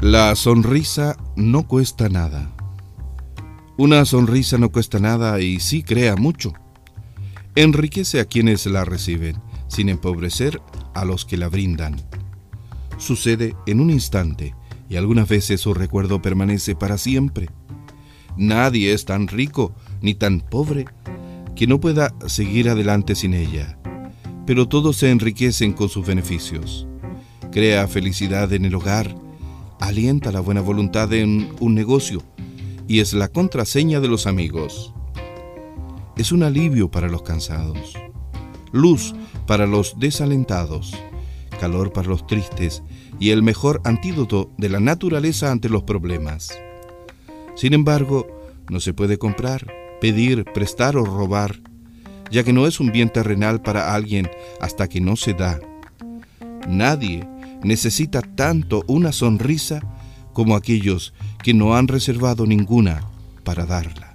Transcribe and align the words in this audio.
La 0.00 0.34
sonrisa 0.34 1.18
no 1.36 1.68
cuesta 1.68 2.08
nada. 2.08 2.50
Una 3.76 4.06
sonrisa 4.06 4.56
no 4.56 4.72
cuesta 4.72 4.98
nada 4.98 5.40
y 5.40 5.60
sí 5.60 5.82
crea 5.82 6.16
mucho. 6.16 6.54
Enriquece 7.54 8.18
a 8.18 8.24
quienes 8.24 8.64
la 8.64 8.86
reciben, 8.86 9.36
sin 9.68 9.90
empobrecer 9.90 10.62
a 10.94 11.04
los 11.04 11.26
que 11.26 11.36
la 11.36 11.50
brindan. 11.50 11.96
Sucede 12.96 13.54
en 13.66 13.78
un 13.78 13.90
instante 13.90 14.54
y 14.88 14.96
algunas 14.96 15.28
veces 15.28 15.60
su 15.60 15.74
recuerdo 15.74 16.22
permanece 16.22 16.74
para 16.74 16.96
siempre. 16.96 17.50
Nadie 18.38 18.94
es 18.94 19.04
tan 19.04 19.28
rico 19.28 19.74
ni 20.00 20.14
tan 20.14 20.40
pobre 20.40 20.86
que 21.54 21.66
no 21.66 21.78
pueda 21.78 22.14
seguir 22.26 22.70
adelante 22.70 23.14
sin 23.14 23.34
ella, 23.34 23.78
pero 24.46 24.66
todos 24.66 24.96
se 24.96 25.10
enriquecen 25.10 25.74
con 25.74 25.90
sus 25.90 26.06
beneficios. 26.06 26.86
Crea 27.52 27.86
felicidad 27.86 28.50
en 28.54 28.64
el 28.64 28.74
hogar, 28.74 29.14
alienta 29.80 30.30
la 30.30 30.40
buena 30.40 30.60
voluntad 30.60 31.12
en 31.12 31.52
un 31.58 31.74
negocio 31.74 32.22
y 32.86 33.00
es 33.00 33.12
la 33.14 33.28
contraseña 33.28 34.00
de 34.00 34.08
los 34.08 34.26
amigos. 34.26 34.94
Es 36.16 36.32
un 36.32 36.42
alivio 36.42 36.90
para 36.90 37.08
los 37.08 37.22
cansados, 37.22 37.94
luz 38.72 39.14
para 39.46 39.66
los 39.66 39.98
desalentados, 39.98 40.94
calor 41.58 41.92
para 41.92 42.08
los 42.08 42.26
tristes 42.26 42.82
y 43.18 43.30
el 43.30 43.42
mejor 43.42 43.80
antídoto 43.84 44.52
de 44.58 44.68
la 44.68 44.80
naturaleza 44.80 45.50
ante 45.50 45.68
los 45.68 45.82
problemas. 45.82 46.50
Sin 47.56 47.74
embargo, 47.74 48.26
no 48.68 48.80
se 48.80 48.94
puede 48.94 49.18
comprar, 49.18 49.66
pedir, 50.00 50.44
prestar 50.44 50.96
o 50.96 51.04
robar, 51.04 51.60
ya 52.30 52.44
que 52.44 52.52
no 52.52 52.66
es 52.66 52.80
un 52.80 52.92
bien 52.92 53.10
terrenal 53.10 53.60
para 53.60 53.94
alguien 53.94 54.30
hasta 54.60 54.88
que 54.88 55.00
no 55.00 55.16
se 55.16 55.34
da. 55.34 55.58
Nadie 56.68 57.26
necesita 57.62 58.22
tanto 58.22 58.84
una 58.86 59.12
sonrisa 59.12 59.80
como 60.32 60.56
aquellos 60.56 61.12
que 61.42 61.54
no 61.54 61.76
han 61.76 61.88
reservado 61.88 62.46
ninguna 62.46 63.02
para 63.44 63.66
darla. 63.66 64.09